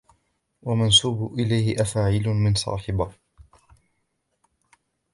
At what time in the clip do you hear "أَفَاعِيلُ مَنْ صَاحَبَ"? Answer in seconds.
1.81-3.13